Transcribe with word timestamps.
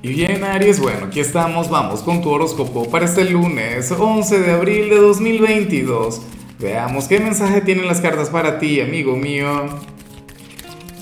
Y 0.00 0.10
bien, 0.10 0.44
Aries, 0.44 0.78
bueno, 0.78 1.06
aquí 1.06 1.18
estamos, 1.18 1.68
vamos 1.68 2.02
con 2.02 2.22
tu 2.22 2.30
horóscopo 2.30 2.88
para 2.88 3.04
este 3.04 3.28
lunes 3.28 3.90
11 3.90 4.38
de 4.38 4.52
abril 4.52 4.90
de 4.90 4.96
2022. 4.96 6.22
Veamos 6.60 7.08
qué 7.08 7.18
mensaje 7.18 7.62
tienen 7.62 7.88
las 7.88 8.00
cartas 8.00 8.30
para 8.30 8.60
ti, 8.60 8.80
amigo 8.80 9.16
mío. 9.16 9.66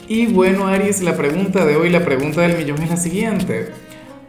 Y 0.08 0.28
bueno, 0.28 0.66
Aries, 0.66 1.02
la 1.02 1.14
pregunta 1.14 1.66
de 1.66 1.76
hoy, 1.76 1.90
la 1.90 2.06
pregunta 2.06 2.40
del 2.40 2.56
millón 2.56 2.80
es 2.80 2.88
la 2.88 2.96
siguiente. 2.96 3.68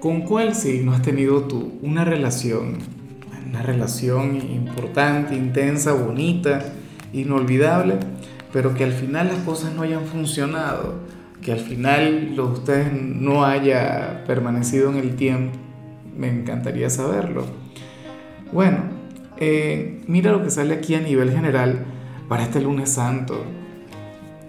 ¿Con 0.01 0.23
cuál 0.23 0.53
signo 0.53 0.91
has 0.91 1.01
tenido 1.01 1.43
tú 1.43 1.79
una 1.81 2.03
relación? 2.03 2.79
Una 3.47 3.61
relación 3.61 4.35
importante, 4.35 5.33
intensa, 5.33 5.93
bonita, 5.93 6.73
inolvidable, 7.13 7.99
pero 8.51 8.73
que 8.73 8.83
al 8.83 8.91
final 8.91 9.27
las 9.27 9.37
cosas 9.45 9.73
no 9.73 9.83
hayan 9.83 10.05
funcionado 10.07 10.95
que 11.41 11.51
al 11.51 11.59
final 11.59 12.35
lo 12.35 12.47
de 12.47 12.53
ustedes 12.53 12.93
no 12.93 13.45
haya 13.45 14.23
permanecido 14.25 14.89
en 14.89 14.97
el 14.97 15.15
tiempo, 15.15 15.57
me 16.17 16.29
encantaría 16.29 16.89
saberlo. 16.89 17.45
Bueno, 18.51 18.79
eh, 19.37 20.01
mira 20.07 20.31
lo 20.31 20.43
que 20.43 20.49
sale 20.49 20.73
aquí 20.73 20.95
a 20.95 21.01
nivel 21.01 21.31
general 21.31 21.85
para 22.27 22.43
este 22.43 22.61
lunes 22.61 22.91
santo. 22.91 23.43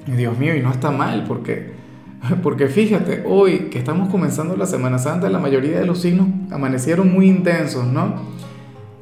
Dios 0.07 0.39
mío, 0.39 0.57
y 0.57 0.61
no 0.61 0.71
está 0.71 0.91
mal, 0.91 1.25
porque, 1.29 1.73
porque 2.43 2.69
fíjate, 2.69 3.25
hoy 3.27 3.69
que 3.71 3.79
estamos 3.79 4.09
comenzando 4.09 4.57
la 4.57 4.67
Semana 4.67 4.99
Santa, 4.99 5.29
la 5.29 5.39
mayoría 5.39 5.79
de 5.79 5.87
los 5.87 6.01
signos 6.01 6.29
amanecieron 6.51 7.13
muy 7.13 7.29
intensos, 7.29 7.87
¿no? 7.87 8.39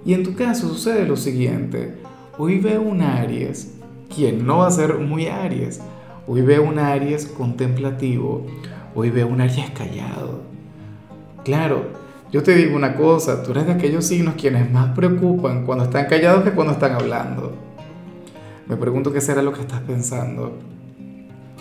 Y 0.04 0.14
en 0.14 0.22
tu 0.22 0.34
caso 0.34 0.68
sucede 0.68 1.06
lo 1.06 1.16
siguiente, 1.16 1.94
hoy 2.38 2.58
veo 2.58 2.82
un 2.82 3.02
Aries, 3.02 3.74
quien 4.14 4.46
no 4.46 4.58
va 4.58 4.68
a 4.68 4.70
ser 4.70 4.98
muy 4.98 5.26
Aries, 5.26 5.80
Hoy 6.28 6.40
veo 6.42 6.64
un 6.64 6.80
Aries 6.80 7.26
contemplativo, 7.26 8.44
hoy 8.96 9.10
veo 9.10 9.28
un 9.28 9.40
Aries 9.40 9.70
callado. 9.70 10.40
Claro, 11.44 11.84
yo 12.32 12.42
te 12.42 12.56
digo 12.56 12.74
una 12.74 12.96
cosa, 12.96 13.44
tú 13.44 13.52
eres 13.52 13.66
de 13.66 13.72
aquellos 13.72 14.06
signos 14.06 14.34
quienes 14.34 14.68
más 14.68 14.92
preocupan 14.96 15.64
cuando 15.64 15.84
están 15.84 16.06
callados 16.06 16.42
que 16.42 16.50
cuando 16.50 16.72
están 16.72 16.92
hablando. 16.94 17.54
Me 18.68 18.76
pregunto 18.76 19.12
qué 19.12 19.20
será 19.20 19.40
lo 19.40 19.52
que 19.52 19.60
estás 19.60 19.80
pensando, 19.82 20.58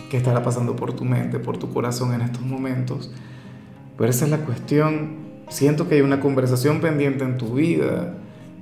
qué 0.09 0.17
estará 0.17 0.41
pasando 0.41 0.75
por 0.75 0.93
tu 0.93 1.05
mente, 1.05 1.37
por 1.37 1.57
tu 1.57 1.71
corazón 1.71 2.15
en 2.15 2.21
estos 2.21 2.41
momentos. 2.41 3.11
Pero 3.95 4.09
esa 4.09 4.25
es 4.25 4.31
la 4.31 4.39
cuestión. 4.39 5.25
Siento 5.47 5.87
que 5.87 5.95
hay 5.95 6.01
una 6.01 6.19
conversación 6.19 6.81
pendiente 6.81 7.23
en 7.23 7.37
tu 7.37 7.53
vida 7.53 8.15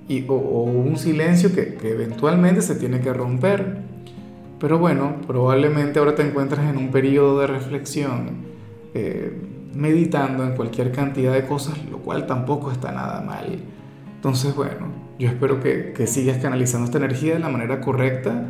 y, 0.09 0.25
o, 0.27 0.33
un 0.35 0.97
silencio 0.97 1.55
que, 1.55 1.75
que 1.75 1.91
eventualmente 1.91 2.61
se 2.61 2.75
tiene 2.75 2.99
que 2.99 3.13
romper. 3.13 3.92
Pero 4.63 4.79
bueno, 4.79 5.17
probablemente 5.27 5.99
ahora 5.99 6.15
te 6.15 6.25
encuentras 6.25 6.69
en 6.69 6.77
un 6.77 6.89
periodo 6.89 7.41
de 7.41 7.47
reflexión, 7.47 8.45
eh, 8.93 9.37
meditando 9.73 10.45
en 10.45 10.55
cualquier 10.55 10.93
cantidad 10.93 11.33
de 11.33 11.45
cosas, 11.45 11.83
lo 11.91 11.97
cual 11.97 12.25
tampoco 12.27 12.71
está 12.71 12.93
nada 12.93 13.19
mal. 13.19 13.59
Entonces, 14.15 14.55
bueno, 14.55 14.85
yo 15.19 15.27
espero 15.27 15.59
que, 15.59 15.91
que 15.91 16.07
sigas 16.07 16.37
canalizando 16.37 16.85
esta 16.85 16.97
energía 16.97 17.33
de 17.33 17.39
la 17.39 17.49
manera 17.49 17.81
correcta. 17.81 18.41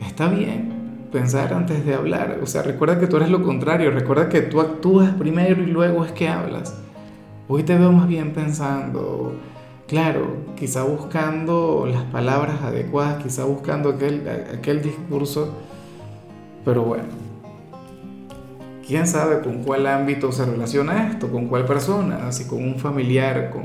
Está 0.00 0.28
bien 0.28 1.06
pensar 1.12 1.54
antes 1.54 1.86
de 1.86 1.94
hablar. 1.94 2.40
O 2.42 2.46
sea, 2.46 2.62
recuerda 2.62 2.98
que 2.98 3.06
tú 3.06 3.16
eres 3.18 3.30
lo 3.30 3.44
contrario. 3.44 3.92
Recuerda 3.92 4.28
que 4.28 4.40
tú 4.40 4.60
actúas 4.60 5.14
primero 5.14 5.62
y 5.62 5.66
luego 5.66 6.04
es 6.04 6.10
que 6.10 6.28
hablas. 6.28 6.76
Hoy 7.46 7.62
te 7.62 7.78
veo 7.78 7.92
más 7.92 8.08
bien 8.08 8.32
pensando, 8.32 9.36
Claro, 9.90 10.36
quizá 10.54 10.84
buscando 10.84 11.84
las 11.92 12.04
palabras 12.04 12.62
adecuadas, 12.62 13.20
quizá 13.24 13.42
buscando 13.44 13.88
aquel, 13.88 14.22
aquel 14.56 14.82
discurso, 14.82 15.52
pero 16.64 16.84
bueno, 16.84 17.08
quién 18.86 19.08
sabe 19.08 19.40
con 19.40 19.64
cuál 19.64 19.88
ámbito 19.88 20.30
se 20.30 20.44
relaciona 20.44 21.10
esto, 21.10 21.28
con 21.28 21.48
cuál 21.48 21.66
persona, 21.66 22.28
así 22.28 22.44
con 22.44 22.62
un 22.62 22.76
familiar, 22.76 23.50
con, 23.50 23.64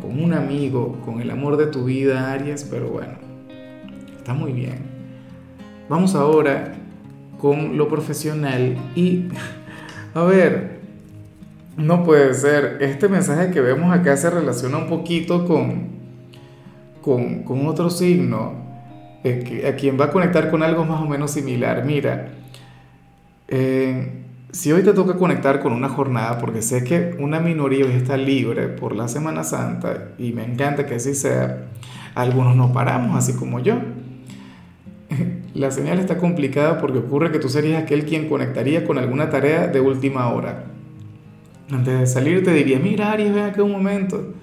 con 0.00 0.24
un 0.24 0.32
amigo, 0.32 0.96
con 1.04 1.20
el 1.20 1.30
amor 1.30 1.58
de 1.58 1.66
tu 1.66 1.84
vida, 1.84 2.32
Aries, 2.32 2.64
pero 2.64 2.88
bueno, 2.88 3.12
está 4.16 4.32
muy 4.32 4.54
bien. 4.54 4.78
Vamos 5.90 6.14
ahora 6.14 6.72
con 7.38 7.76
lo 7.76 7.88
profesional 7.88 8.74
y, 8.94 9.28
a 10.14 10.22
ver, 10.22 10.79
no 11.76 12.04
puede 12.04 12.34
ser. 12.34 12.78
Este 12.80 13.08
mensaje 13.08 13.50
que 13.50 13.60
vemos 13.60 13.92
acá 13.92 14.16
se 14.16 14.30
relaciona 14.30 14.78
un 14.78 14.88
poquito 14.88 15.46
con, 15.46 15.88
con, 17.02 17.66
otro 17.66 17.90
signo, 17.90 18.54
eh, 19.24 19.66
a 19.68 19.76
quien 19.76 19.98
va 19.98 20.06
a 20.06 20.10
conectar 20.10 20.50
con 20.50 20.62
algo 20.62 20.84
más 20.84 21.00
o 21.00 21.06
menos 21.06 21.30
similar. 21.30 21.84
Mira, 21.84 22.28
eh, 23.48 24.24
si 24.52 24.72
hoy 24.72 24.82
te 24.82 24.92
toca 24.92 25.14
conectar 25.14 25.60
con 25.60 25.72
una 25.72 25.88
jornada, 25.88 26.38
porque 26.38 26.62
sé 26.62 26.84
que 26.84 27.16
una 27.18 27.40
minoría 27.40 27.86
hoy 27.86 27.92
está 27.92 28.16
libre 28.16 28.68
por 28.68 28.94
la 28.94 29.08
Semana 29.08 29.44
Santa, 29.44 30.08
y 30.18 30.32
me 30.32 30.44
encanta 30.44 30.86
que 30.86 30.96
así 30.96 31.14
sea, 31.14 31.68
algunos 32.14 32.56
no 32.56 32.72
paramos, 32.72 33.16
así 33.16 33.34
como 33.34 33.60
yo. 33.60 33.76
La 35.54 35.70
señal 35.72 35.98
está 35.98 36.16
complicada 36.16 36.78
porque 36.78 36.98
ocurre 36.98 37.32
que 37.32 37.40
tú 37.40 37.48
serías 37.48 37.82
aquel 37.82 38.04
quien 38.04 38.28
conectaría 38.28 38.84
con 38.84 38.98
alguna 38.98 39.30
tarea 39.30 39.66
de 39.66 39.80
última 39.80 40.32
hora 40.32 40.64
antes 41.72 42.00
de 42.00 42.06
salir 42.06 42.44
te 42.44 42.52
diría, 42.52 42.78
mira 42.78 43.12
Aries, 43.12 43.32
ven 43.32 43.44
aquí 43.44 43.60
un 43.60 43.72
momento, 43.72 44.34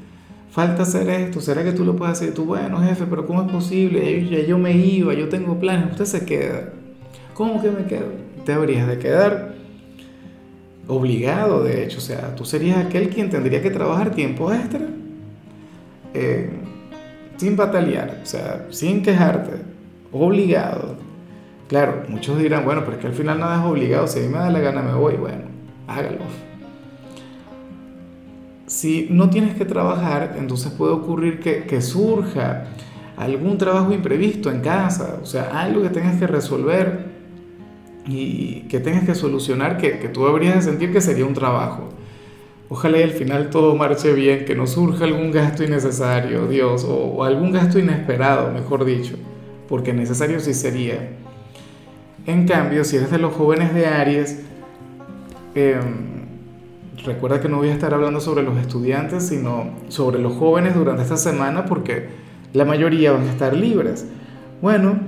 falta 0.51 0.83
hacer 0.83 1.09
esto, 1.09 1.41
¿será 1.41 1.63
que 1.63 1.71
tú 1.71 1.83
lo 1.83 1.95
puedes 1.95 2.13
hacer? 2.13 2.33
Tú, 2.33 2.45
bueno, 2.45 2.81
jefe, 2.81 3.05
pero 3.09 3.25
¿cómo 3.25 3.43
es 3.43 3.51
posible? 3.51 4.27
Ya, 4.29 4.45
yo 4.45 4.57
me 4.57 4.71
iba, 4.71 5.13
yo 5.13 5.29
tengo 5.29 5.59
planes, 5.59 5.91
usted 5.91 6.05
se 6.05 6.25
queda. 6.25 6.73
¿Cómo 7.33 7.61
que 7.61 7.69
me 7.69 7.85
quedo? 7.85 8.07
Te 8.45 8.53
habrías 8.53 8.87
de 8.87 8.97
quedar 8.97 9.55
obligado, 10.87 11.63
de 11.63 11.83
hecho, 11.83 11.97
o 11.97 12.01
sea, 12.01 12.35
tú 12.35 12.45
serías 12.45 12.77
aquel 12.77 13.09
quien 13.09 13.29
tendría 13.29 13.61
que 13.61 13.69
trabajar 13.69 14.11
tiempo 14.11 14.53
extra, 14.53 14.87
eh, 16.13 16.49
sin 17.35 17.55
batallar, 17.57 18.21
o 18.23 18.25
sea, 18.25 18.67
sin 18.69 19.03
quejarte, 19.03 19.51
obligado. 20.11 20.95
Claro, 21.67 22.03
muchos 22.07 22.39
dirán, 22.39 22.63
bueno, 22.63 22.81
pero 22.85 22.93
es 22.93 23.01
que 23.01 23.07
al 23.07 23.13
final 23.13 23.39
nada 23.39 23.59
es 23.59 23.65
obligado, 23.69 24.07
si 24.07 24.19
a 24.19 24.21
mí 24.21 24.29
me 24.29 24.37
da 24.37 24.49
la 24.49 24.59
gana 24.59 24.81
me 24.81 24.93
voy, 24.93 25.15
bueno, 25.15 25.43
hágalo 25.87 26.46
si 28.67 29.07
no 29.09 29.29
tienes 29.29 29.55
que 29.55 29.65
trabajar, 29.65 30.35
entonces 30.37 30.71
puede 30.73 30.91
ocurrir 30.91 31.39
que, 31.39 31.81
surja 31.81 32.65
algún 33.15 33.57
trabajo 33.57 33.93
imprevisto 33.93 34.51
en 34.51 34.61
casa, 34.61 35.19
o 35.21 35.25
sea, 35.25 35.59
algo 35.59 35.81
que 35.81 35.89
tengas 35.89 36.19
que 36.19 36.27
resolver 36.27 37.07
y 38.05 38.61
que 38.69 38.79
tengas 38.79 39.05
que 39.05 39.15
solucionar 39.15 39.77
que, 39.77 39.99
que 39.99 40.09
tú 40.09 40.27
habrías 40.27 40.55
de 40.55 40.61
sentir 40.61 40.91
que 40.91 41.01
sería 41.01 41.25
un 41.25 41.33
trabajo. 41.33 41.89
Ojalá 42.69 42.97
al 42.97 43.11
final 43.11 43.49
todo 43.49 43.75
marche 43.75 44.11
bien, 44.13 44.43
que 44.43 44.53
no 44.53 44.67
surja 44.67 45.05
algún 45.05 45.31
gasto 45.31 45.63
innecesario, 45.63 46.47
Dios, 46.47 46.85
o, 46.87 47.23
algún 47.23 47.53
gasto 47.53 47.79
inesperado, 47.79 48.51
mejor 48.51 48.83
dicho, 48.83 49.15
porque 49.69 49.93
necesario 49.93 50.41
sí 50.41 50.53
sería. 50.53 51.11
En 52.25 52.45
cambio, 52.45 52.83
si 52.83 52.97
eres 52.97 53.09
de 53.09 53.19
los 53.19 53.33
jóvenes 53.33 53.73
de 53.73 53.85
Aries, 53.87 54.41
eh, 55.55 55.79
Recuerda 57.05 57.39
que 57.39 57.47
no 57.47 57.57
voy 57.57 57.69
a 57.69 57.73
estar 57.73 57.93
hablando 57.93 58.19
sobre 58.19 58.43
los 58.43 58.57
estudiantes, 58.57 59.27
sino 59.27 59.69
sobre 59.87 60.19
los 60.19 60.33
jóvenes 60.33 60.75
durante 60.75 61.03
esta 61.03 61.17
semana 61.17 61.65
porque 61.65 62.09
la 62.53 62.65
mayoría 62.65 63.11
van 63.11 63.27
a 63.27 63.31
estar 63.31 63.55
libres. 63.55 64.05
Bueno, 64.61 64.99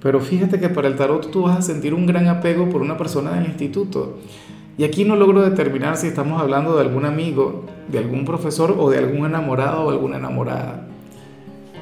pero 0.00 0.20
fíjate 0.20 0.58
que 0.58 0.68
para 0.68 0.88
el 0.88 0.96
tarot 0.96 1.30
tú 1.30 1.42
vas 1.42 1.58
a 1.58 1.62
sentir 1.62 1.94
un 1.94 2.06
gran 2.06 2.28
apego 2.28 2.68
por 2.68 2.82
una 2.82 2.96
persona 2.96 3.32
del 3.32 3.46
instituto. 3.46 4.18
Y 4.76 4.84
aquí 4.84 5.04
no 5.04 5.16
logro 5.16 5.42
determinar 5.42 5.96
si 5.96 6.08
estamos 6.08 6.40
hablando 6.40 6.74
de 6.74 6.82
algún 6.82 7.04
amigo, 7.04 7.64
de 7.90 7.98
algún 7.98 8.24
profesor 8.24 8.74
o 8.76 8.90
de 8.90 8.98
algún 8.98 9.26
enamorado 9.26 9.84
o 9.84 9.90
alguna 9.90 10.16
enamorada. 10.16 10.88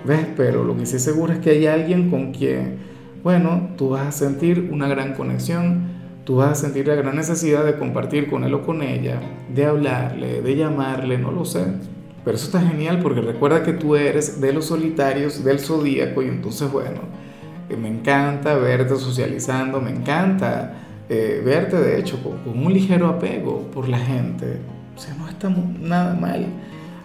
¿Ves? 0.05 0.27
Pero 0.37 0.65
lo 0.65 0.77
que 0.77 0.87
sí 0.87 0.99
seguro 0.99 1.33
es 1.33 1.39
que 1.39 1.51
hay 1.51 1.67
alguien 1.67 2.11
con 2.11 2.33
quien, 2.33 2.79
bueno, 3.23 3.71
tú 3.77 3.91
vas 3.91 4.07
a 4.07 4.13
sentir 4.13 4.69
una 4.73 4.89
gran 4.89 5.15
conexión 5.15 5.92
tú 6.25 6.37
vas 6.37 6.51
a 6.51 6.55
sentir 6.55 6.87
la 6.87 6.95
gran 6.95 7.17
necesidad 7.17 7.65
de 7.65 7.77
compartir 7.77 8.31
con 8.31 8.45
él 8.45 8.55
o 8.55 8.63
con 8.63 8.83
ella, 8.83 9.21
de 9.53 9.65
hablarle, 9.65 10.41
de 10.41 10.57
llamarle, 10.57 11.19
no 11.19 11.33
lo 11.33 11.45
sé. 11.45 11.65
Pero 12.25 12.37
eso 12.37 12.47
está 12.47 12.61
genial 12.61 13.01
porque 13.03 13.21
recuerda 13.21 13.65
que 13.65 13.73
tú 13.73 13.97
eres 13.97 14.41
de 14.41 14.53
los 14.53 14.67
solitarios 14.67 15.43
del 15.43 15.59
zodíaco 15.59 16.23
y 16.23 16.29
entonces, 16.29 16.71
bueno, 16.71 17.01
eh, 17.69 17.77
me 17.77 17.89
encanta 17.89 18.55
verte 18.55 18.97
socializando, 18.97 19.81
me 19.81 19.91
encanta 19.91 20.75
eh, 21.09 21.43
verte 21.45 21.77
de 21.77 21.99
hecho 21.99 22.23
con, 22.23 22.39
un 22.47 22.73
ligero 22.73 23.09
apego 23.09 23.71
por 23.73 23.89
la 23.89 23.99
gente. 23.99 24.61
O 24.97 25.01
sea, 25.01 25.15
no 25.15 25.29
está 25.29 25.49
nada 25.51 26.15
mal. 26.15 26.47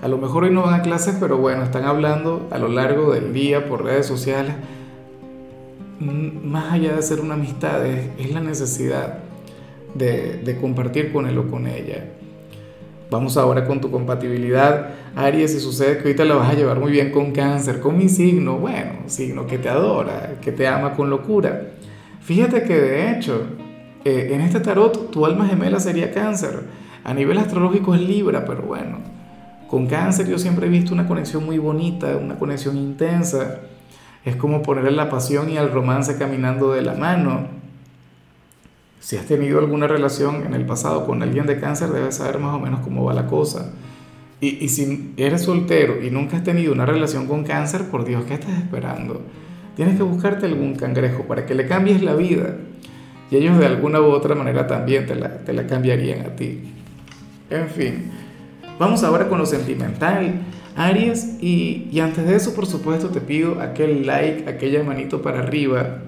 A 0.03 0.07
lo 0.07 0.19
mejor 0.19 0.43
hoy 0.43 0.51
no 0.51 0.61
van 0.61 0.75
a 0.75 0.83
clases, 0.83 1.15
pero 1.19 1.37
bueno, 1.37 1.63
están 1.63 1.85
hablando 1.85 2.47
a 2.51 2.59
lo 2.59 2.67
largo 2.67 3.11
del 3.11 3.33
día 3.33 3.67
por 3.67 3.83
redes 3.83 4.05
sociales 4.05 4.53
más 5.99 6.73
allá 6.73 6.95
de 6.95 7.01
ser 7.01 7.19
una 7.21 7.33
amistad, 7.35 7.85
es, 7.85 8.31
la 8.31 8.41
necesidad 8.41 9.19
de, 9.93 10.57
compartir 10.61 11.11
con 11.11 11.27
él 11.27 11.37
o 11.37 11.47
con 11.47 11.67
ella. 11.67 12.05
Vamos 13.09 13.37
ahora 13.37 13.65
con 13.65 13.79
tu 13.79 13.89
compatibilidad, 13.89 14.89
Aries, 15.15 15.55
y 15.55 15.59
sucede 15.59 15.97
que 15.97 16.03
ahorita 16.03 16.25
la 16.25 16.35
vas 16.35 16.51
a 16.51 16.55
llevar 16.55 16.79
muy 16.79 16.91
bien 16.91 17.11
con 17.11 17.31
cáncer, 17.31 17.79
con 17.79 17.97
mi 17.97 18.09
signo, 18.09 18.57
bueno, 18.57 18.91
signo 19.07 19.47
que 19.47 19.57
te 19.57 19.69
adora, 19.69 20.35
que 20.41 20.51
te 20.51 20.67
ama 20.67 20.93
con 20.93 21.09
locura. 21.09 21.71
Fíjate 22.19 22.63
que 22.63 22.75
de 22.75 23.11
hecho, 23.11 23.43
eh, 24.03 24.29
en 24.33 24.41
este 24.41 24.59
tarot 24.59 25.09
tu 25.09 25.25
alma 25.25 25.47
gemela 25.47 25.79
sería 25.79 26.11
cáncer. 26.11 26.87
a 27.03 27.13
nivel 27.13 27.37
astrológico 27.37 27.95
es 27.95 28.01
Libra, 28.01 28.43
pero 28.43 28.63
bueno, 28.63 28.97
con 29.69 29.87
cáncer 29.87 30.27
yo 30.27 30.37
siempre 30.37 30.67
he 30.67 30.69
visto 30.69 30.93
una 30.93 31.07
conexión 31.07 31.45
muy 31.45 31.57
bonita, 31.57 32.17
una 32.17 32.37
conexión 32.37 32.77
intensa. 32.77 33.61
Es 34.27 34.35
como 34.35 34.61
ponerle 34.61 34.91
la 34.91 35.09
pasión 35.09 35.49
y 35.49 35.55
el 35.55 35.71
romance 35.71 36.17
caminando 36.17 36.73
de 36.73 36.81
la 36.81 36.95
mano. 36.95 37.47
Si 38.99 39.15
has 39.15 39.25
tenido 39.25 39.57
alguna 39.57 39.87
relación 39.87 40.43
en 40.45 40.53
el 40.53 40.65
pasado 40.65 41.05
con 41.05 41.23
alguien 41.23 41.45
de 41.45 41.61
cáncer, 41.61 41.91
debes 41.91 42.15
saber 42.15 42.37
más 42.37 42.53
o 42.53 42.59
menos 42.59 42.81
cómo 42.81 43.05
va 43.05 43.13
la 43.13 43.25
cosa. 43.27 43.71
Y, 44.41 44.61
y, 44.61 44.67
si 44.67 45.13
eres 45.15 45.43
soltero 45.43 46.03
y 46.03 46.11
nunca 46.11 46.35
has 46.35 46.43
tenido 46.43 46.73
una 46.73 46.85
relación 46.85 47.25
con 47.25 47.45
cáncer, 47.45 47.85
por 47.85 48.03
Dios, 48.03 48.25
¿qué 48.25 48.33
estás 48.33 48.51
esperando? 48.57 49.21
Tienes 49.77 49.95
que 49.95 50.03
buscarte 50.03 50.45
algún 50.45 50.75
cangrejo 50.75 51.23
para 51.23 51.45
que 51.45 51.55
le 51.55 51.65
cambies 51.65 52.03
la 52.03 52.13
vida. 52.13 52.57
Y 53.31 53.37
ellos 53.37 53.57
de 53.57 53.65
alguna 53.65 54.01
u 54.01 54.07
otra 54.07 54.35
manera 54.35 54.67
también 54.67 55.05
te 55.05 55.15
la, 55.15 55.37
te 55.37 55.53
la 55.53 55.65
cambiarían 55.65 56.25
a 56.25 56.35
ti. 56.35 56.63
En 57.49 57.69
fin, 57.69 58.11
vamos 58.77 59.05
ahora 59.05 59.29
con 59.29 59.37
lo 59.37 59.45
sentimental, 59.45 60.41
Aries. 60.77 61.37
Y, 61.41 61.99
antes 61.99 62.25
de 62.25 62.35
eso, 62.35 62.53
por 62.53 62.67
supuesto, 62.67 63.09
te 63.09 63.19
pido 63.19 63.59
aquel 63.59 64.05
like, 64.05 64.47
aquella 64.47 64.83
manito 64.83 65.21
para 65.21 65.39
arriba, 65.39 66.03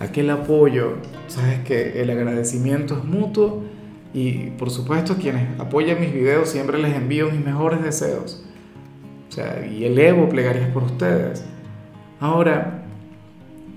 aquel 0.00 0.28
apoyo. 0.30 0.96
Sabes 1.28 1.60
que 1.60 2.02
el 2.02 2.10
agradecimiento 2.10 2.98
es 2.98 3.04
mutuo 3.04 3.62
y 4.12 4.50
por 4.50 4.70
supuesto 4.70 5.16
quienes 5.16 5.58
apoyan 5.58 6.00
mis 6.00 6.12
videos 6.12 6.48
siempre 6.48 6.78
les 6.78 6.94
envío 6.94 7.30
mis 7.30 7.44
mejores 7.44 7.82
deseos. 7.82 8.44
O 9.28 9.32
sea, 9.32 9.66
y 9.66 9.84
elevo 9.84 10.28
plegarias 10.28 10.68
por 10.70 10.84
ustedes. 10.84 11.44
Ahora, 12.20 12.84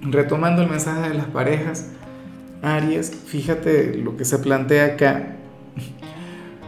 retomando 0.02 0.62
el 0.62 0.70
mensaje 0.70 1.10
de 1.10 1.16
las 1.16 1.26
parejas, 1.28 1.92
Aries, 2.62 3.12
fíjate 3.12 3.96
lo 3.96 4.18
que 4.18 4.26
se 4.26 4.40
plantea 4.40 4.86
acá. 4.86 5.36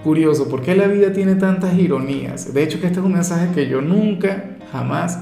Curioso, 0.04 0.48
¿por 0.48 0.62
qué 0.62 0.76
la 0.76 0.88
vida 0.88 1.12
tiene 1.12 1.36
tantas 1.36 1.78
ironías? 1.78 2.54
De 2.54 2.64
hecho, 2.64 2.80
que 2.80 2.88
este 2.88 3.00
es 3.00 3.06
un 3.06 3.14
mensaje 3.14 3.52
que 3.54 3.68
yo 3.68 3.82
nunca, 3.82 4.58
jamás 4.72 5.20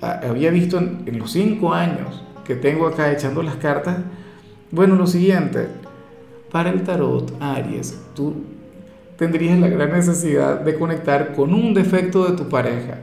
había 0.00 0.50
visto 0.50 0.78
en, 0.78 1.02
en 1.06 1.18
los 1.18 1.32
cinco 1.32 1.74
años 1.74 2.22
que 2.44 2.54
tengo 2.54 2.86
acá 2.86 3.12
echando 3.12 3.42
las 3.42 3.56
cartas. 3.56 3.96
Bueno, 4.70 4.94
lo 4.94 5.06
siguiente, 5.06 5.66
para 6.52 6.70
el 6.70 6.82
tarot, 6.82 7.32
Aries, 7.40 8.00
tú 8.14 8.34
tendrías 9.16 9.58
la 9.58 9.68
gran 9.68 9.90
necesidad 9.90 10.60
de 10.60 10.78
conectar 10.78 11.34
con 11.34 11.52
un 11.52 11.74
defecto 11.74 12.24
de 12.24 12.36
tu 12.36 12.48
pareja, 12.48 12.98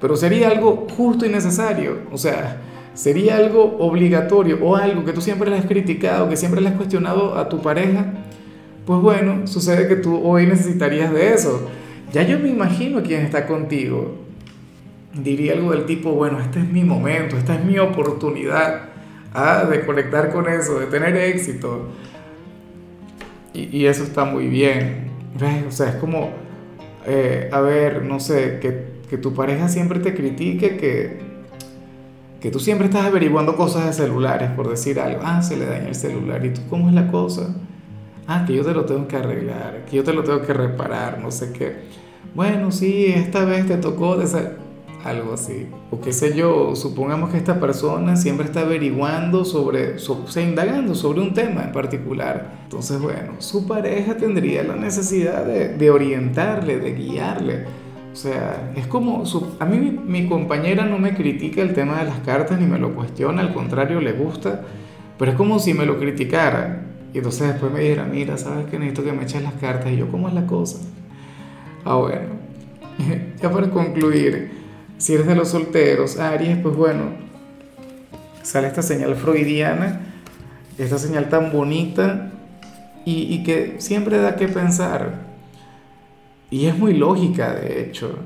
pero 0.00 0.16
sería 0.16 0.48
algo 0.48 0.88
justo 0.96 1.24
y 1.24 1.28
necesario, 1.28 1.98
o 2.12 2.18
sea, 2.18 2.56
sería 2.94 3.36
algo 3.36 3.76
obligatorio 3.78 4.58
o 4.60 4.74
algo 4.74 5.04
que 5.04 5.12
tú 5.12 5.20
siempre 5.20 5.50
le 5.50 5.58
has 5.58 5.66
criticado, 5.66 6.28
que 6.28 6.36
siempre 6.36 6.60
le 6.60 6.68
has 6.68 6.74
cuestionado 6.74 7.36
a 7.36 7.48
tu 7.48 7.62
pareja, 7.62 8.06
pues 8.86 9.00
bueno, 9.00 9.48
sucede 9.48 9.88
que 9.88 9.96
tú 9.96 10.16
hoy 10.24 10.46
necesitarías 10.46 11.12
de 11.12 11.34
eso. 11.34 11.68
Ya 12.12 12.22
yo 12.22 12.38
me 12.38 12.48
imagino 12.48 13.02
quién 13.02 13.22
está 13.22 13.46
contigo. 13.46 14.14
Diría 15.12 15.54
algo 15.54 15.72
del 15.72 15.86
tipo, 15.86 16.12
bueno, 16.12 16.40
este 16.40 16.60
es 16.60 16.70
mi 16.70 16.84
momento, 16.84 17.36
esta 17.36 17.56
es 17.56 17.64
mi 17.64 17.78
oportunidad 17.78 18.82
ah, 19.34 19.64
de 19.68 19.84
conectar 19.84 20.32
con 20.32 20.48
eso, 20.48 20.78
de 20.78 20.86
tener 20.86 21.16
éxito. 21.16 21.88
Y, 23.52 23.86
eso 23.86 24.04
está 24.04 24.24
muy 24.24 24.46
bien. 24.46 25.10
¿Ves? 25.40 25.64
O 25.66 25.72
sea, 25.72 25.88
es 25.88 25.96
como, 25.96 26.30
eh, 27.06 27.48
a 27.52 27.60
ver, 27.60 28.04
no 28.04 28.20
sé, 28.20 28.58
que, 28.60 29.00
que, 29.08 29.16
tu 29.16 29.34
pareja 29.34 29.68
siempre 29.68 29.98
te 29.98 30.14
critique, 30.14 30.76
que, 30.76 31.18
que 32.40 32.50
tú 32.50 32.60
siempre 32.60 32.86
estás 32.86 33.06
averiguando 33.06 33.56
cosas 33.56 33.86
de 33.86 33.92
celulares, 33.94 34.50
por 34.50 34.68
decir 34.68 35.00
algo. 35.00 35.22
Ah, 35.24 35.42
se 35.42 35.56
le 35.56 35.64
daña 35.64 35.88
el 35.88 35.94
celular. 35.94 36.44
¿Y 36.44 36.50
tú 36.50 36.60
cómo 36.68 36.88
es 36.88 36.94
la 36.94 37.08
cosa? 37.10 37.54
Ah, 38.28 38.44
que 38.46 38.54
yo 38.54 38.64
te 38.64 38.74
lo 38.74 38.84
tengo 38.84 39.06
que 39.06 39.16
arreglar, 39.16 39.84
que 39.88 39.96
yo 39.96 40.04
te 40.04 40.12
lo 40.12 40.24
tengo 40.24 40.42
que 40.42 40.52
reparar, 40.52 41.20
no 41.20 41.30
sé 41.30 41.52
qué. 41.52 41.76
Bueno, 42.34 42.72
sí, 42.72 43.06
esta 43.06 43.44
vez 43.44 43.66
te 43.66 43.76
tocó 43.76 44.16
algo 45.04 45.34
así. 45.34 45.68
O 45.90 46.00
qué 46.00 46.12
sé 46.12 46.36
yo, 46.36 46.74
supongamos 46.74 47.30
que 47.30 47.36
esta 47.36 47.60
persona 47.60 48.16
siempre 48.16 48.46
está 48.46 48.60
averiguando 48.62 49.44
sobre, 49.44 49.94
o 49.94 50.26
sea, 50.26 50.42
indagando 50.42 50.94
sobre 50.94 51.20
un 51.20 51.34
tema 51.34 51.62
en 51.62 51.72
particular. 51.72 52.58
Entonces, 52.64 53.00
bueno, 53.00 53.34
su 53.38 53.66
pareja 53.66 54.16
tendría 54.16 54.64
la 54.64 54.74
necesidad 54.74 55.44
de, 55.44 55.68
de 55.68 55.90
orientarle, 55.90 56.78
de 56.78 56.94
guiarle. 56.94 57.64
O 58.12 58.16
sea, 58.16 58.72
es 58.74 58.86
como, 58.86 59.24
a 59.60 59.64
mí 59.66 59.78
mi, 59.78 59.90
mi, 59.90 60.28
compañera 60.28 60.86
no 60.86 60.98
me 60.98 61.14
critica 61.14 61.60
el 61.60 61.74
tema 61.74 61.98
de 61.98 62.06
las 62.06 62.18
cartas 62.20 62.58
ni 62.58 62.66
me 62.66 62.78
lo 62.78 62.94
cuestiona, 62.94 63.42
al 63.42 63.52
contrario, 63.52 64.00
le 64.00 64.12
gusta, 64.12 64.62
pero 65.18 65.32
es 65.32 65.36
como 65.36 65.58
si 65.58 65.74
me 65.74 65.86
lo 65.86 65.98
criticara. 65.98 66.85
Y 67.12 67.18
entonces 67.18 67.48
después 67.48 67.72
me 67.72 67.80
dijera, 67.80 68.04
mira, 68.04 68.36
sabes 68.36 68.66
que 68.66 68.78
necesito 68.78 69.04
que 69.04 69.12
me 69.12 69.22
eches 69.22 69.42
las 69.42 69.54
cartas. 69.54 69.92
Y 69.92 69.96
yo, 69.96 70.10
¿cómo 70.10 70.28
es 70.28 70.34
la 70.34 70.46
cosa? 70.46 70.78
Ah, 71.84 71.96
bueno, 71.96 72.26
ya 73.42 73.50
para 73.50 73.70
concluir, 73.70 74.50
si 74.98 75.14
eres 75.14 75.26
de 75.26 75.34
los 75.34 75.48
solteros, 75.48 76.18
Aries, 76.18 76.58
pues 76.58 76.74
bueno, 76.74 77.04
sale 78.42 78.66
esta 78.66 78.82
señal 78.82 79.14
freudiana, 79.14 80.00
esta 80.78 80.98
señal 80.98 81.28
tan 81.28 81.52
bonita 81.52 82.32
y, 83.04 83.34
y 83.34 83.42
que 83.44 83.76
siempre 83.78 84.18
da 84.18 84.36
que 84.36 84.48
pensar. 84.48 85.26
Y 86.50 86.66
es 86.66 86.76
muy 86.78 86.94
lógica, 86.94 87.54
de 87.54 87.82
hecho. 87.82 88.18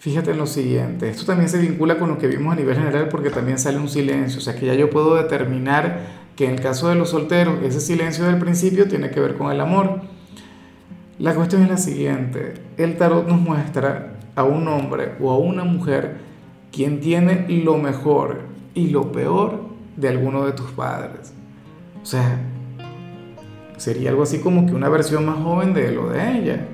Fíjate 0.00 0.30
en 0.30 0.38
lo 0.38 0.46
siguiente, 0.46 1.08
esto 1.08 1.24
también 1.24 1.48
se 1.48 1.58
vincula 1.58 1.98
con 1.98 2.08
lo 2.08 2.18
que 2.18 2.28
vimos 2.28 2.52
a 2.52 2.56
nivel 2.56 2.76
general 2.76 3.08
porque 3.08 3.30
también 3.30 3.58
sale 3.58 3.78
un 3.78 3.88
silencio, 3.88 4.38
o 4.38 4.40
sea 4.40 4.54
que 4.54 4.64
ya 4.64 4.74
yo 4.74 4.90
puedo 4.90 5.16
determinar 5.16 6.17
que 6.38 6.44
en 6.44 6.52
el 6.52 6.60
caso 6.60 6.88
de 6.88 6.94
los 6.94 7.10
solteros 7.10 7.56
ese 7.64 7.80
silencio 7.80 8.24
del 8.24 8.38
principio 8.38 8.86
tiene 8.86 9.10
que 9.10 9.18
ver 9.18 9.36
con 9.36 9.50
el 9.50 9.60
amor. 9.60 10.02
La 11.18 11.34
cuestión 11.34 11.64
es 11.64 11.68
la 11.68 11.78
siguiente, 11.78 12.54
el 12.76 12.96
tarot 12.96 13.26
nos 13.26 13.40
muestra 13.40 14.20
a 14.36 14.44
un 14.44 14.68
hombre 14.68 15.14
o 15.20 15.32
a 15.32 15.36
una 15.36 15.64
mujer 15.64 16.18
quien 16.70 17.00
tiene 17.00 17.46
lo 17.48 17.76
mejor 17.76 18.42
y 18.72 18.90
lo 18.90 19.10
peor 19.10 19.62
de 19.96 20.10
alguno 20.10 20.46
de 20.46 20.52
tus 20.52 20.70
padres. 20.70 21.32
O 22.00 22.06
sea, 22.06 22.38
sería 23.76 24.10
algo 24.10 24.22
así 24.22 24.38
como 24.38 24.64
que 24.64 24.74
una 24.74 24.88
versión 24.88 25.26
más 25.26 25.42
joven 25.42 25.74
de 25.74 25.90
lo 25.90 26.10
de 26.10 26.38
ella. 26.38 26.68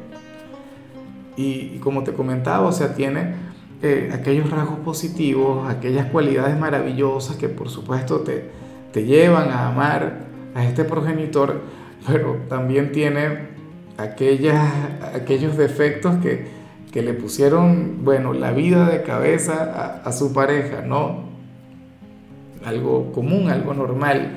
Y, 1.38 1.78
como 1.78 2.05
te 2.05 2.12
comentaba, 2.12 2.69
o 2.69 2.72
sea, 2.72 2.94
tiene 2.94 3.32
eh, 3.81 4.11
aquellos 4.12 4.50
rasgos 4.50 4.81
positivos, 4.81 5.66
aquellas 5.70 6.05
cualidades 6.11 6.58
maravillosas 6.58 7.37
que 7.37 7.49
por 7.49 7.70
supuesto 7.70 8.20
te, 8.20 8.62
te 8.94 9.05
llevan 9.05 9.50
a 9.50 9.67
amar 9.67 10.19
a 10.55 10.64
este 10.64 10.85
progenitor, 10.85 11.62
pero 12.06 12.37
también 12.49 12.93
tiene 12.93 13.49
aquellas, 13.99 14.73
aquellos 15.12 15.56
defectos 15.56 16.14
que, 16.23 16.47
que 16.92 17.02
le 17.02 17.12
pusieron, 17.12 18.04
bueno, 18.04 18.33
la 18.33 18.52
vida 18.52 18.88
de 18.88 19.02
cabeza 19.02 20.00
a, 20.04 20.12
su 20.12 20.33
pareja, 20.33 20.83
¿no? 20.83 21.25
Algo 22.64 23.11
común, 23.11 23.50
algo 23.50 23.75
normal. 23.75 24.30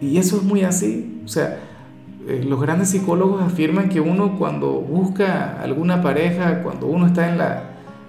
Y 0.00 0.18
eso 0.18 0.36
es 0.36 0.44
muy 0.44 0.62
así. 0.62 1.20
O 1.24 1.28
sea, 1.28 1.58
eh, 2.28 2.44
los 2.46 2.60
grandes 2.60 2.90
psicólogos 2.90 3.42
afirman 3.42 3.88
que 3.88 4.00
uno 4.00 4.38
cuando 4.38 4.70
busca 4.74 5.60
alguna 5.60 6.00
pareja, 6.00 6.62
cuando 6.62 6.86
uno 6.86 7.08
está 7.08 7.28
en 7.28 7.38
la, 7.38 7.64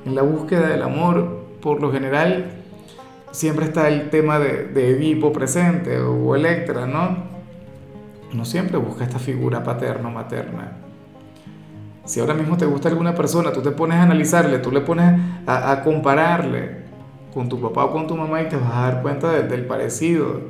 en 0.06 0.14
la 0.14 0.22
búsqueda 0.22 0.68
del 0.68 0.84
amor, 0.84 1.48
por 1.60 1.82
lo 1.82 1.92
general 1.92 2.52
siempre 3.36 3.66
está 3.66 3.90
el 3.90 4.10
tema 4.10 4.40
de, 4.40 4.66
de 4.66 4.92
Edipo 4.92 5.34
presente 5.34 6.00
o 6.00 6.36
Electra, 6.36 6.88
¿no? 6.88 7.18
Uno 8.34 8.46
siempre 8.46 8.78
busca 8.78 9.04
esta 9.04 9.20
figura 9.20 9.64
paterno-materna. 9.64 10.78
Si 12.06 12.20
ahora 12.20 12.34
mismo 12.34 12.56
te 12.56 12.66
gusta 12.66 12.88
alguna 12.88 13.14
persona, 13.14 13.52
tú 13.52 13.62
te 13.62 13.72
pones 13.72 13.98
a 13.98 14.04
analizarle, 14.04 14.60
tú 14.60 14.72
le 14.72 14.82
pones 14.82 15.20
a, 15.48 15.82
compararle 15.84 16.86
con 17.34 17.50
tu 17.50 17.60
papá 17.60 17.86
o 17.86 17.92
con 17.92 18.08
tu 18.08 18.16
mamá 18.16 18.42
y 18.42 18.48
te 18.48 18.56
vas 18.56 18.72
a 18.72 18.82
dar 18.82 19.02
cuenta 19.02 19.32
del 19.42 19.66
parecido. 19.66 20.42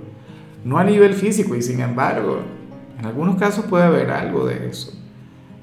No 0.63 0.77
a 0.77 0.83
nivel 0.83 1.13
físico 1.13 1.55
y 1.55 1.61
sin 1.61 1.79
embargo, 1.79 2.39
en 2.99 3.05
algunos 3.05 3.37
casos 3.37 3.65
puede 3.65 3.85
haber 3.85 4.11
algo 4.11 4.45
de 4.45 4.67
eso. 4.69 4.93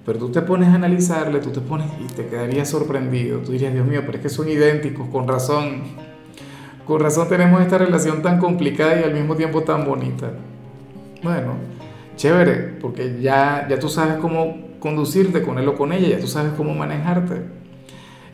Pero 0.04 0.18
tú 0.18 0.32
te 0.32 0.42
pones 0.42 0.68
a 0.70 0.74
analizarle, 0.74 1.38
tú 1.40 1.50
te 1.50 1.60
pones 1.60 1.86
y 2.00 2.12
te 2.12 2.26
quedarías 2.26 2.68
sorprendido. 2.68 3.38
Tú 3.38 3.52
dirías, 3.52 3.72
Dios 3.72 3.86
mío, 3.86 4.02
pero 4.04 4.16
es 4.16 4.22
que 4.22 4.28
son 4.28 4.48
idénticos, 4.48 5.08
con 5.08 5.28
razón. 5.28 5.82
Con 6.86 7.00
razón 7.00 7.28
tenemos 7.28 7.60
esta 7.60 7.78
relación 7.78 8.22
tan 8.22 8.38
complicada 8.38 9.00
y 9.00 9.04
al 9.04 9.14
mismo 9.14 9.36
tiempo 9.36 9.62
tan 9.62 9.84
bonita. 9.84 10.30
Bueno, 11.22 11.54
chévere, 12.16 12.78
porque 12.80 13.20
ya, 13.20 13.66
ya 13.68 13.78
tú 13.78 13.88
sabes 13.88 14.16
cómo 14.16 14.72
conducirte 14.80 15.42
con 15.42 15.58
él 15.58 15.68
o 15.68 15.76
con 15.76 15.92
ella, 15.92 16.08
ya 16.08 16.18
tú 16.18 16.26
sabes 16.26 16.52
cómo 16.56 16.74
manejarte. 16.74 17.42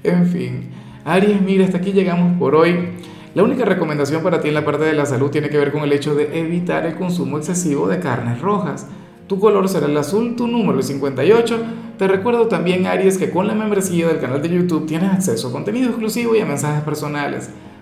En 0.02 0.26
fin, 0.26 0.70
Aries, 1.04 1.40
mira, 1.42 1.64
hasta 1.64 1.78
aquí 1.78 1.92
llegamos 1.92 2.38
por 2.38 2.54
hoy. 2.54 2.90
La 3.34 3.42
única 3.42 3.64
recomendación 3.64 4.22
para 4.22 4.40
ti 4.40 4.48
en 4.48 4.54
la 4.54 4.64
parte 4.64 4.84
de 4.84 4.94
la 4.94 5.04
salud 5.04 5.30
tiene 5.30 5.50
que 5.50 5.58
ver 5.58 5.70
con 5.70 5.82
el 5.82 5.92
hecho 5.92 6.14
de 6.14 6.40
evitar 6.40 6.86
el 6.86 6.94
consumo 6.94 7.36
excesivo 7.36 7.86
de 7.86 8.00
carnes 8.00 8.40
rojas. 8.40 8.86
Tu 9.26 9.38
color 9.38 9.68
será 9.68 9.86
el 9.86 9.96
azul, 9.96 10.34
tu 10.36 10.48
número 10.48 10.78
el 10.78 10.84
58. 10.84 11.62
Te 11.98 12.08
recuerdo 12.08 12.48
también, 12.48 12.86
Aries, 12.86 13.18
que 13.18 13.30
con 13.30 13.46
la 13.46 13.54
membresía 13.54 14.08
del 14.08 14.20
canal 14.20 14.40
de 14.40 14.48
YouTube 14.48 14.86
tienes 14.86 15.12
acceso 15.12 15.48
a 15.48 15.52
contenido 15.52 15.90
exclusivo 15.90 16.34
y 16.34 16.40
a 16.40 16.46
mensajes 16.46 16.82
personales. 16.82 17.50